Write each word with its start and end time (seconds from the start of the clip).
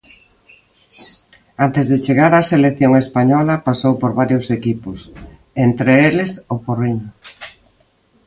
Antes 1.65 1.85
de 1.91 1.97
chegar 2.05 2.31
á 2.39 2.41
selección 2.53 2.91
española, 3.03 3.63
pasou 3.67 3.93
por 4.01 4.11
varios 4.21 4.45
equipos, 4.57 4.99
entre 5.67 5.91
eles 6.07 6.31
o 6.53 6.55
Porriño. 6.65 7.09